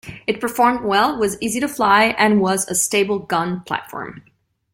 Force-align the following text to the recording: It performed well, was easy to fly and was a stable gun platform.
It 0.25 0.41
performed 0.41 0.81
well, 0.83 1.19
was 1.19 1.37
easy 1.43 1.59
to 1.59 1.67
fly 1.67 2.05
and 2.17 2.41
was 2.41 2.67
a 2.67 2.73
stable 2.73 3.19
gun 3.19 3.61
platform. 3.67 4.23